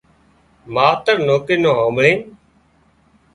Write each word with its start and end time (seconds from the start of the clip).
ماوتر 0.73 1.15
نوڪرِي 1.27 1.55
نُون 1.63 1.75
هانڀۯينَ 1.77 2.19